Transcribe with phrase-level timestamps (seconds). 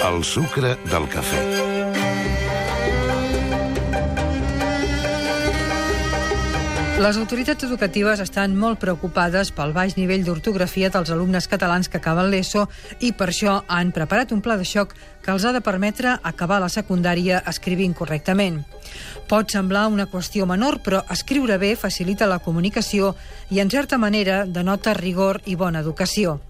[0.00, 1.40] El sucre del cafè.
[7.04, 12.32] Les autoritats educatives estan molt preocupades pel baix nivell d'ortografia dels alumnes catalans que acaben
[12.32, 12.66] l'ESO
[13.04, 16.62] i per això han preparat un pla de xoc que els ha de permetre acabar
[16.64, 18.62] la secundària escrivint correctament.
[19.28, 23.14] Pot semblar una qüestió menor, però escriure bé facilita la comunicació
[23.50, 26.40] i, en certa manera, denota rigor i bona educació.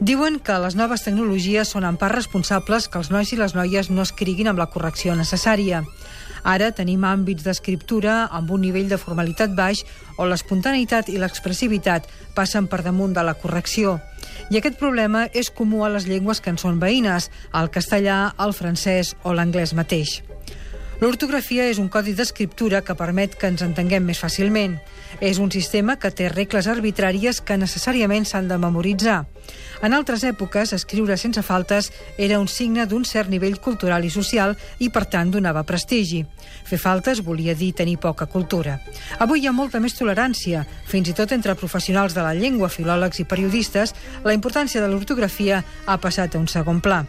[0.00, 3.88] Diuen que les noves tecnologies són en part responsables que els nois i les noies
[3.90, 5.80] no escriguin amb la correcció necessària.
[6.46, 9.82] Ara tenim àmbits d'escriptura amb un nivell de formalitat baix
[10.14, 12.06] on l'espontaneïtat i l'expressivitat
[12.38, 13.98] passen per damunt de la correcció.
[14.54, 17.26] I aquest problema és comú a les llengües que en són veïnes,
[17.58, 20.20] el castellà, el francès o l'anglès mateix.
[20.98, 24.72] L'ortografia és un codi d'escriptura que permet que ens entenguem més fàcilment.
[25.22, 29.20] És un sistema que té regles arbitràries que necessàriament s'han de memoritzar.
[29.86, 34.56] En altres èpoques, escriure sense faltes era un signe d'un cert nivell cultural i social
[34.82, 36.24] i, per tant, donava prestigi.
[36.66, 38.80] Fer faltes volia dir tenir poca cultura.
[39.22, 43.22] Avui hi ha molta més tolerància, fins i tot entre professionals de la llengua, filòlegs
[43.22, 43.94] i periodistes,
[44.26, 47.04] la importància de l'ortografia ha passat a un segon pla.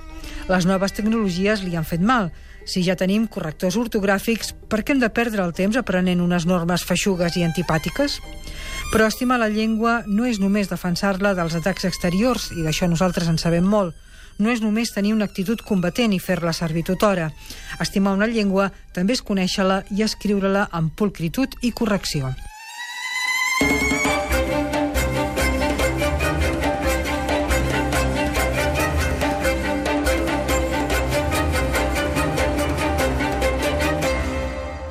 [0.49, 2.31] Les noves tecnologies li han fet mal,
[2.69, 6.83] si ja tenim correctors ortogràfics, per què hem de perdre el temps aprenent unes normes
[6.85, 8.19] feixugues i antipàtiques?
[8.91, 13.41] Però estimar la llengua no és només defensar-la dels atacs exteriors, i d'això nosaltres en
[13.41, 13.95] sabem molt.
[14.39, 17.31] No és només tenir una actitud combatent i fer-la servir tothora.
[17.81, 22.31] Estimar una llengua també és conèixer-la i escriure-la amb pulcritud i correcció.